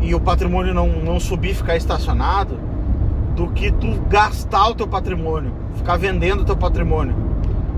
e 0.00 0.14
o 0.14 0.20
patrimônio 0.20 0.74
não, 0.74 0.88
não 0.88 1.18
subir, 1.18 1.54
ficar 1.54 1.76
estacionado, 1.76 2.58
do 3.34 3.48
que 3.48 3.70
tu 3.70 4.00
gastar 4.08 4.68
o 4.68 4.74
teu 4.74 4.86
patrimônio, 4.86 5.52
ficar 5.76 5.96
vendendo 5.96 6.40
o 6.40 6.44
teu 6.44 6.56
patrimônio 6.56 7.14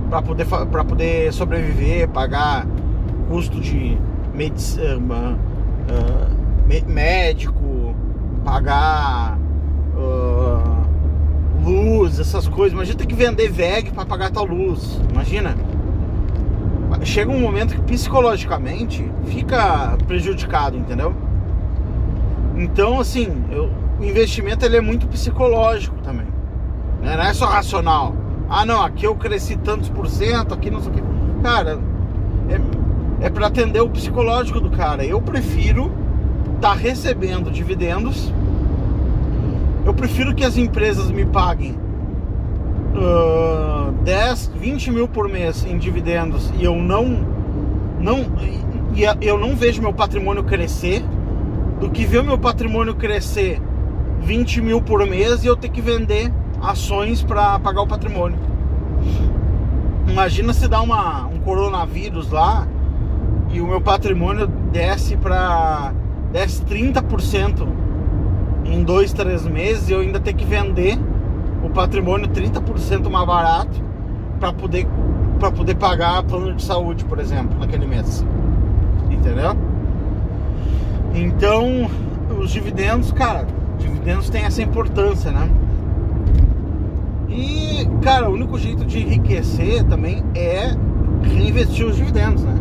para 0.09 0.23
poder, 0.23 0.47
poder 0.87 1.33
sobreviver, 1.33 2.09
pagar 2.09 2.67
custo 3.29 3.61
de 3.61 3.99
medicina, 4.35 5.37
uh, 5.89 6.89
médico, 6.91 7.95
pagar 8.45 9.39
uh, 9.97 11.69
luz, 11.69 12.19
essas 12.19 12.49
coisas. 12.49 12.73
Imagina 12.73 12.97
ter 12.97 13.07
que 13.07 13.15
vender 13.15 13.51
VEG 13.51 13.91
para 13.91 14.07
pagar 14.07 14.31
tal 14.31 14.45
luz. 14.45 15.01
Imagina. 15.11 15.57
Chega 17.03 17.31
um 17.31 17.41
momento 17.41 17.75
que 17.75 17.81
psicologicamente 17.83 19.11
fica 19.27 19.97
prejudicado, 20.07 20.77
entendeu? 20.77 21.15
Então, 22.57 22.99
assim, 22.99 23.45
eu, 23.51 23.71
o 24.01 24.05
investimento 24.05 24.65
ele 24.65 24.77
é 24.77 24.81
muito 24.81 25.07
psicológico 25.07 25.97
também. 26.03 26.27
Né? 27.01 27.17
Não 27.17 27.23
é 27.23 27.33
só 27.33 27.47
racional. 27.47 28.15
Ah, 28.49 28.65
não, 28.65 28.83
aqui 28.83 29.05
eu 29.05 29.15
cresci 29.15 29.57
tantos 29.57 29.89
por 29.89 30.09
cento, 30.09 30.55
aqui 30.55 30.71
não 30.71 30.81
sei 30.81 30.91
o 30.91 30.95
que. 30.95 31.03
Cara, 31.43 31.79
é, 32.49 33.27
é 33.27 33.31
para 33.31 33.47
atender 33.47 33.81
o 33.81 33.89
psicológico 33.89 34.61
do 34.61 34.71
cara. 34.71 35.05
Eu 35.05 35.21
prefiro 35.21 35.93
estar 36.57 36.71
tá 36.71 36.75
recebendo 36.75 37.51
dividendos. 37.51 38.33
Eu 39.85 39.95
prefiro 39.95 40.35
que 40.35 40.45
as 40.45 40.57
empresas 40.57 41.11
me 41.11 41.25
paguem 41.25 41.79
uh, 42.95 43.88
10, 44.09 44.53
20 44.59 44.91
mil 44.91 45.07
por 45.07 45.29
mês 45.29 45.67
em 45.67 45.77
dividendos 45.77 46.51
e 46.59 46.65
eu 46.65 46.77
não, 46.77 47.05
não, 48.01 48.25
e 48.95 49.05
eu 49.21 49.37
não 49.37 49.55
vejo 49.55 49.83
meu 49.83 49.93
patrimônio 49.93 50.43
crescer 50.45 51.05
do 51.79 51.91
que 51.91 52.07
ver 52.07 52.23
meu 52.23 52.39
patrimônio 52.39 52.95
crescer 52.95 53.61
20 54.23 54.63
mil 54.63 54.81
por 54.81 55.07
mês 55.07 55.45
e 55.45 55.47
eu 55.47 55.55
ter 55.55 55.69
que 55.69 55.83
vender 55.83 56.33
ações 56.63 57.23
para 57.23 57.59
pagar 57.59 57.83
o 57.83 57.87
patrimônio. 57.87 58.39
Imagina 60.09 60.55
se 60.55 60.67
dá 60.69 60.81
uma, 60.81 61.27
um 61.27 61.41
coronavírus 61.41 62.31
lá 62.31 62.67
e 63.51 63.61
o 63.61 63.67
meu 63.67 63.83
patrimônio 63.83 64.47
desce 64.73 65.19
para 65.19 65.93
desce 66.33 66.65
30% 66.65 67.69
em 68.65 68.83
dois, 68.83 69.13
três 69.13 69.47
meses 69.47 69.91
eu 69.91 70.01
ainda 70.01 70.19
ter 70.19 70.33
que 70.33 70.47
vender 70.47 70.99
o 71.63 71.69
patrimônio 71.69 72.27
30% 72.27 73.11
mais 73.11 73.27
barato 73.27 73.88
para 74.39 74.53
poder 74.53 74.87
para 75.39 75.53
poder 75.53 75.77
pagar 75.77 76.23
plano 76.25 76.53
de 76.55 76.63
saúde, 76.65 77.05
por 77.05 77.19
exemplo, 77.21 77.59
naquele 77.59 77.87
mês. 77.87 78.25
Entendeu? 79.09 79.57
Então, 81.15 81.89
os 82.41 82.51
dividendos, 82.51 83.13
cara, 83.13 83.47
dividendos 83.79 84.29
têm 84.29 84.45
essa 84.45 84.63
importância, 84.63 85.31
né? 85.31 85.49
E, 87.29 87.89
cara, 88.03 88.29
o 88.29 88.35
único 88.35 88.59
jeito 88.59 88.85
de 88.85 88.99
enriquecer 88.99 89.85
também 89.85 90.25
é 90.35 90.75
reinvestir 91.23 91.87
os 91.87 91.97
dividendos, 91.97 92.43
né? 92.43 92.55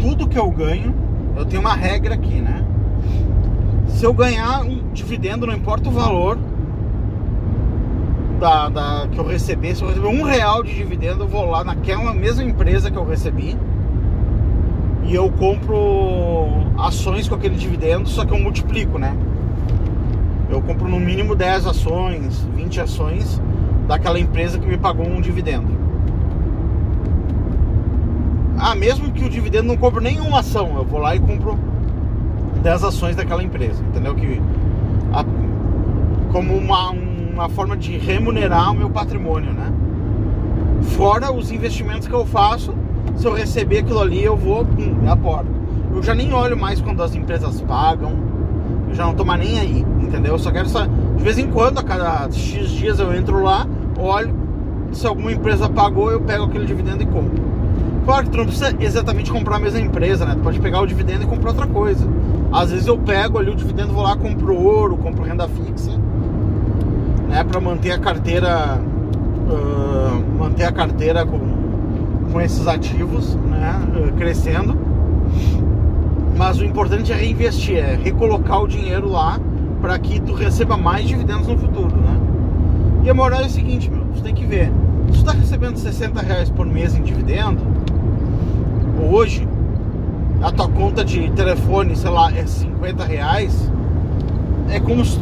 Tudo 0.00 0.26
que 0.26 0.38
eu 0.38 0.50
ganho, 0.50 0.94
eu 1.36 1.44
tenho 1.44 1.60
uma 1.60 1.74
regra 1.74 2.14
aqui, 2.14 2.40
né? 2.40 2.64
Se 3.86 4.04
eu 4.04 4.12
ganhar 4.12 4.62
um 4.62 4.82
dividendo, 4.92 5.46
não 5.46 5.54
importa 5.54 5.88
o 5.88 5.92
valor, 5.92 6.36
da, 8.38 8.68
da, 8.68 9.08
que 9.10 9.18
eu 9.18 9.26
receber, 9.26 9.74
se 9.74 9.82
eu 9.82 9.88
receber 9.88 10.08
um 10.08 10.22
real 10.22 10.62
de 10.62 10.74
dividendo, 10.74 11.24
eu 11.24 11.28
vou 11.28 11.46
lá 11.46 11.64
naquela 11.64 12.12
mesma 12.12 12.42
empresa 12.42 12.90
que 12.90 12.96
eu 12.96 13.04
recebi 13.04 13.56
e 15.04 15.14
eu 15.14 15.30
compro 15.30 16.48
ações 16.78 17.28
com 17.28 17.34
aquele 17.34 17.56
dividendo, 17.56 18.08
só 18.08 18.24
que 18.24 18.32
eu 18.32 18.38
multiplico, 18.38 18.98
né? 18.98 19.14
Eu 20.50 20.60
compro 20.62 20.88
no 20.88 20.98
mínimo 20.98 21.34
10 21.34 21.66
ações, 21.66 22.46
20 22.54 22.80
ações 22.80 23.40
daquela 23.86 24.18
empresa 24.18 24.58
que 24.58 24.66
me 24.66 24.76
pagou 24.76 25.06
um 25.06 25.20
dividendo. 25.20 25.68
Ah, 28.58 28.74
mesmo 28.74 29.10
que 29.12 29.24
o 29.24 29.28
dividendo 29.28 29.68
não 29.68 29.76
compre 29.76 30.02
nenhuma 30.02 30.40
ação, 30.40 30.76
eu 30.76 30.84
vou 30.84 31.00
lá 31.00 31.14
e 31.14 31.20
compro 31.20 31.58
10 32.62 32.84
ações 32.84 33.16
daquela 33.16 33.42
empresa, 33.42 33.82
entendeu? 33.82 34.14
Que 34.14 34.40
a, 35.12 35.24
como 36.32 36.56
uma, 36.56 36.90
um 36.92 37.13
uma 37.34 37.48
forma 37.48 37.76
de 37.76 37.98
remunerar 37.98 38.70
o 38.70 38.74
meu 38.74 38.88
patrimônio, 38.88 39.52
né? 39.52 39.72
Fora 40.96 41.32
os 41.32 41.50
investimentos 41.50 42.06
que 42.06 42.14
eu 42.14 42.24
faço, 42.24 42.72
se 43.16 43.26
eu 43.26 43.32
receber 43.32 43.78
aquilo 43.78 44.00
ali, 44.00 44.22
eu 44.22 44.36
vou, 44.36 44.64
pum, 44.64 44.94
me 44.94 45.08
aporto. 45.08 45.48
Eu 45.92 46.02
já 46.02 46.14
nem 46.14 46.32
olho 46.32 46.56
mais 46.56 46.80
quando 46.80 47.02
as 47.02 47.14
empresas 47.14 47.60
pagam, 47.60 48.12
eu 48.88 48.94
já 48.94 49.04
não 49.04 49.14
tô 49.14 49.24
mais 49.24 49.40
nem 49.40 49.58
aí, 49.58 49.84
entendeu? 50.00 50.34
Eu 50.34 50.38
só 50.38 50.52
quero 50.52 50.68
só, 50.68 50.86
de 50.86 51.24
vez 51.24 51.36
em 51.36 51.48
quando, 51.48 51.78
a 51.78 51.82
cada 51.82 52.30
X 52.30 52.70
dias 52.70 53.00
eu 53.00 53.12
entro 53.12 53.42
lá, 53.42 53.66
olho, 53.98 54.32
se 54.92 55.04
alguma 55.04 55.32
empresa 55.32 55.68
pagou, 55.68 56.12
eu 56.12 56.20
pego 56.20 56.44
aquele 56.44 56.66
dividendo 56.66 57.02
e 57.02 57.06
compro. 57.06 57.42
Claro 58.04 58.24
que 58.24 58.30
tu 58.30 58.36
não 58.36 58.44
precisa 58.44 58.76
exatamente 58.78 59.32
comprar 59.32 59.56
a 59.56 59.58
mesma 59.58 59.80
empresa, 59.80 60.24
né? 60.24 60.34
Tu 60.34 60.40
pode 60.40 60.60
pegar 60.60 60.80
o 60.80 60.86
dividendo 60.86 61.24
e 61.24 61.26
comprar 61.26 61.50
outra 61.50 61.66
coisa. 61.66 62.06
Às 62.52 62.70
vezes 62.70 62.86
eu 62.86 62.98
pego 62.98 63.38
ali 63.38 63.50
o 63.50 63.56
dividendo, 63.56 63.92
vou 63.92 64.02
lá, 64.02 64.14
compro 64.14 64.54
ouro, 64.54 64.96
compro 64.96 65.24
renda 65.24 65.48
fixa 65.48 65.98
né, 67.34 67.42
para 67.42 67.60
manter 67.60 67.90
a 67.90 67.98
carteira 67.98 68.80
uh, 68.80 70.38
manter 70.38 70.62
a 70.62 70.70
carteira 70.70 71.26
com, 71.26 71.40
com 72.30 72.40
esses 72.40 72.68
ativos 72.68 73.34
né, 73.34 73.74
uh, 73.92 74.12
crescendo. 74.12 74.78
Mas 76.36 76.60
o 76.60 76.64
importante 76.64 77.12
é 77.12 77.16
reinvestir, 77.16 77.76
é 77.76 77.96
recolocar 77.96 78.62
o 78.62 78.68
dinheiro 78.68 79.08
lá 79.10 79.40
para 79.80 79.98
que 79.98 80.20
tu 80.20 80.32
receba 80.32 80.76
mais 80.76 81.06
dividendos 81.06 81.48
no 81.48 81.58
futuro, 81.58 81.96
né? 81.96 82.20
E 83.04 83.10
a 83.10 83.14
moral 83.14 83.42
é 83.42 83.46
o 83.46 83.50
seguinte, 83.50 83.90
meu, 83.90 84.04
você 84.06 84.22
tem 84.22 84.34
que 84.34 84.44
ver, 84.44 84.72
tu 85.08 85.14
está 85.14 85.32
recebendo 85.32 85.76
60 85.76 86.20
reais 86.22 86.50
por 86.50 86.66
mês 86.66 86.94
em 86.96 87.02
dividendo, 87.02 87.60
hoje 89.10 89.46
a 90.42 90.50
tua 90.50 90.68
conta 90.68 91.04
de 91.04 91.30
telefone, 91.32 91.94
sei 91.94 92.10
lá, 92.10 92.32
é 92.32 92.46
50 92.46 93.04
reais, 93.04 93.70
é 94.70 94.80
como 94.80 95.04
se 95.04 95.20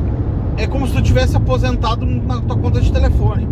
é 0.57 0.67
como 0.67 0.87
se 0.87 0.95
tu 0.95 1.03
tivesse 1.03 1.37
aposentado 1.37 2.05
na 2.05 2.41
tua 2.41 2.57
conta 2.57 2.81
de 2.81 2.93
telefone. 2.93 3.49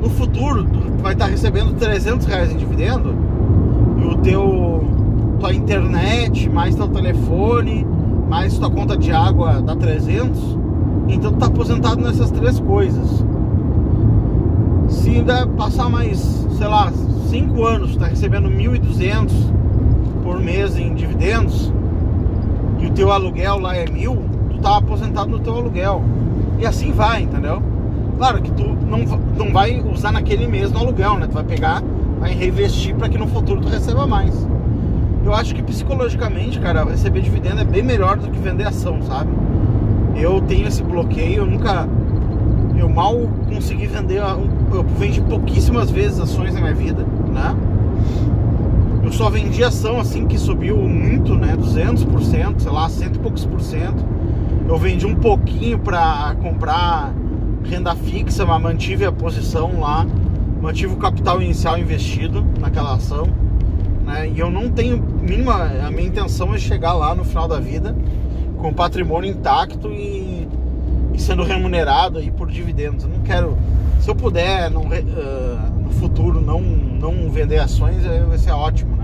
No 0.00 0.10
futuro, 0.10 0.64
tu 0.64 1.02
vai 1.02 1.14
estar 1.14 1.26
recebendo 1.26 1.74
300 1.74 2.26
reais 2.26 2.52
em 2.52 2.56
dividendo 2.56 3.14
e 3.98 4.04
o 4.04 4.16
teu 4.18 4.84
tua 5.40 5.52
internet, 5.52 6.48
mais 6.48 6.74
teu 6.74 6.88
telefone, 6.88 7.86
mais 8.28 8.58
tua 8.58 8.70
conta 8.70 8.96
de 8.96 9.12
água 9.12 9.60
dá 9.60 9.74
300. 9.74 10.58
Então 11.08 11.32
tu 11.32 11.38
tá 11.38 11.46
aposentado 11.46 12.00
nessas 12.00 12.30
três 12.30 12.58
coisas. 12.58 13.24
Se 14.88 15.10
ainda 15.10 15.46
passar 15.46 15.88
mais, 15.88 16.18
sei 16.56 16.66
lá, 16.66 16.92
5 17.28 17.64
anos, 17.64 17.92
tu 17.92 17.98
tá 17.98 18.06
recebendo 18.06 18.48
1.200 18.48 19.30
por 20.22 20.40
mês 20.40 20.76
em 20.76 20.94
dividendos 20.94 21.72
e 22.78 22.86
o 22.86 22.90
teu 22.90 23.10
aluguel 23.10 23.58
lá 23.58 23.76
é 23.76 23.88
mil, 23.88 24.35
tá 24.66 24.78
aposentado 24.78 25.30
no 25.30 25.38
teu 25.38 25.54
aluguel. 25.54 26.02
E 26.58 26.66
assim 26.66 26.90
vai, 26.90 27.22
entendeu? 27.22 27.62
Claro 28.18 28.42
que 28.42 28.50
tu 28.50 28.64
não, 28.64 28.98
não 29.38 29.52
vai 29.52 29.80
usar 29.80 30.10
naquele 30.10 30.48
mês 30.48 30.72
no 30.72 30.80
aluguel, 30.80 31.18
né? 31.18 31.28
Tu 31.28 31.34
vai 31.34 31.44
pegar, 31.44 31.82
vai 32.18 32.32
reinvestir 32.34 32.94
para 32.96 33.08
que 33.08 33.16
no 33.16 33.28
futuro 33.28 33.60
tu 33.60 33.68
receba 33.68 34.06
mais. 34.08 34.34
Eu 35.24 35.32
acho 35.32 35.54
que 35.54 35.62
psicologicamente, 35.62 36.58
cara, 36.58 36.84
receber 36.84 37.20
dividendo 37.20 37.60
é 37.60 37.64
bem 37.64 37.82
melhor 37.82 38.16
do 38.16 38.28
que 38.28 38.38
vender 38.38 38.66
ação, 38.66 39.00
sabe? 39.02 39.30
Eu 40.16 40.40
tenho 40.40 40.66
esse 40.66 40.82
bloqueio, 40.82 41.42
eu 41.42 41.46
nunca. 41.46 41.88
Eu 42.76 42.88
mal 42.88 43.14
consegui 43.48 43.86
vender. 43.86 44.18
Eu 44.18 44.84
vendi 44.98 45.20
pouquíssimas 45.20 45.90
vezes 45.90 46.18
ações 46.18 46.54
na 46.54 46.60
minha 46.60 46.74
vida, 46.74 47.06
né? 47.32 47.54
Eu 49.04 49.12
só 49.12 49.30
vendi 49.30 49.62
ação 49.62 50.00
assim 50.00 50.26
que 50.26 50.36
subiu 50.36 50.76
muito, 50.76 51.36
né? 51.36 51.56
200%, 51.56 52.58
sei 52.58 52.72
lá, 52.72 52.88
cento 52.88 53.16
e 53.16 53.18
poucos 53.20 53.44
por 53.44 53.60
cento 53.60 54.04
eu 54.68 54.76
vendi 54.78 55.06
um 55.06 55.14
pouquinho 55.14 55.78
para 55.78 56.34
comprar 56.42 57.14
renda 57.64 57.94
fixa, 57.94 58.44
mas 58.44 58.60
mantive 58.60 59.04
a 59.04 59.12
posição 59.12 59.80
lá, 59.80 60.06
mantive 60.60 60.94
o 60.94 60.96
capital 60.96 61.40
inicial 61.40 61.78
investido 61.78 62.44
naquela 62.60 62.94
ação, 62.94 63.28
né? 64.04 64.28
E 64.28 64.38
eu 64.38 64.50
não 64.50 64.70
tenho 64.70 65.02
mínima, 65.20 65.54
a 65.86 65.90
minha 65.90 66.06
intenção 66.06 66.54
é 66.54 66.58
chegar 66.58 66.94
lá 66.94 67.14
no 67.14 67.24
final 67.24 67.48
da 67.48 67.58
vida 67.58 67.94
com 68.58 68.68
o 68.68 68.74
patrimônio 68.74 69.30
intacto 69.30 69.92
e, 69.92 70.48
e 71.12 71.20
sendo 71.20 71.42
remunerado 71.42 72.18
aí 72.18 72.30
por 72.30 72.50
dividendos. 72.50 73.04
Eu 73.04 73.10
não 73.10 73.20
quero, 73.20 73.56
se 74.00 74.08
eu 74.08 74.14
puder 74.14 74.70
não, 74.70 74.82
uh, 74.82 75.82
no 75.84 75.90
futuro 75.90 76.40
não, 76.40 76.60
não 76.60 77.30
vender 77.30 77.58
ações, 77.58 78.02
vai 78.04 78.38
ser 78.38 78.50
ótimo? 78.52 78.95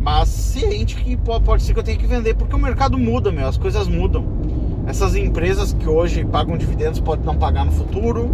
Mas 0.00 0.28
ciente 0.28 0.96
que 0.96 1.16
pode 1.16 1.62
ser 1.62 1.74
que 1.74 1.78
eu 1.78 1.82
tenha 1.82 1.98
que 1.98 2.06
vender, 2.06 2.34
porque 2.34 2.56
o 2.56 2.58
mercado 2.58 2.96
muda, 2.96 3.30
meu, 3.30 3.46
as 3.46 3.58
coisas 3.58 3.86
mudam. 3.86 4.24
Essas 4.86 5.14
empresas 5.14 5.74
que 5.74 5.88
hoje 5.88 6.24
pagam 6.24 6.56
dividendos 6.56 7.00
podem 7.00 7.24
não 7.24 7.36
pagar 7.36 7.66
no 7.66 7.72
futuro. 7.72 8.30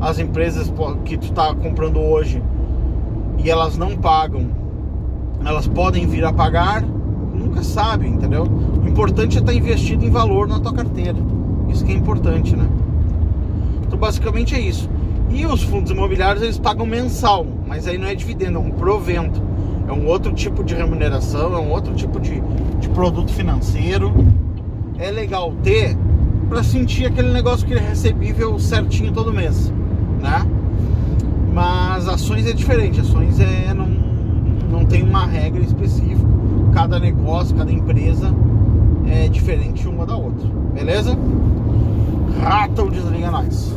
As 0.00 0.18
empresas 0.18 0.72
que 1.04 1.16
tu 1.16 1.26
está 1.26 1.54
comprando 1.54 2.00
hoje 2.00 2.42
e 3.38 3.48
elas 3.48 3.78
não 3.78 3.96
pagam, 3.96 4.50
elas 5.44 5.68
podem 5.68 6.06
vir 6.06 6.24
a 6.24 6.32
pagar. 6.32 6.82
Nunca 6.82 7.62
sabe, 7.62 8.08
entendeu? 8.08 8.42
O 8.44 8.88
importante 8.88 9.36
é 9.36 9.40
estar 9.40 9.52
tá 9.52 9.56
investido 9.56 10.04
em 10.04 10.10
valor 10.10 10.48
na 10.48 10.58
tua 10.58 10.72
carteira. 10.72 11.16
Isso 11.68 11.84
que 11.84 11.92
é 11.92 11.94
importante, 11.94 12.56
né? 12.56 12.68
Então 13.86 13.96
basicamente 13.96 14.56
é 14.56 14.60
isso. 14.60 14.90
E 15.30 15.46
os 15.46 15.62
fundos 15.62 15.90
imobiliários 15.92 16.42
eles 16.42 16.58
pagam 16.58 16.84
mensal, 16.84 17.46
mas 17.66 17.86
aí 17.86 17.96
não 17.96 18.08
é 18.08 18.14
dividendo, 18.14 18.58
é 18.58 18.60
um 18.60 18.70
provento 18.70 19.40
é 19.88 19.92
um 19.92 20.06
outro 20.06 20.32
tipo 20.32 20.64
de 20.64 20.74
remuneração, 20.74 21.54
é 21.54 21.58
um 21.58 21.70
outro 21.70 21.94
tipo 21.94 22.20
de, 22.20 22.42
de 22.80 22.88
produto 22.88 23.32
financeiro. 23.32 24.12
É 24.98 25.10
legal 25.10 25.52
ter 25.62 25.96
para 26.48 26.62
sentir 26.62 27.06
aquele 27.06 27.32
negócio 27.32 27.66
que 27.66 27.74
é 27.74 27.78
recebível 27.78 28.58
certinho 28.58 29.12
todo 29.12 29.32
mês, 29.32 29.72
né? 30.20 30.46
Mas 31.52 32.08
ações 32.08 32.46
é 32.46 32.52
diferente, 32.52 33.00
ações 33.00 33.40
é 33.40 33.72
não, 33.74 33.86
não 34.70 34.84
tem 34.84 35.02
uma 35.02 35.26
regra 35.26 35.62
específica. 35.62 36.26
Cada 36.72 36.98
negócio, 36.98 37.56
cada 37.56 37.72
empresa 37.72 38.34
é 39.06 39.28
diferente 39.28 39.88
uma 39.88 40.04
da 40.04 40.16
outra, 40.16 40.48
beleza? 40.74 41.16
Rata 42.40 42.82
ou 42.82 42.90
desliga 42.90 43.30
nós. 43.30 43.76